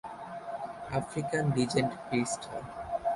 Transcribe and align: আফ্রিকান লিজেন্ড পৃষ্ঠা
আফ্রিকান 0.97 1.43
লিজেন্ড 1.55 1.91
পৃষ্ঠা 2.07 2.55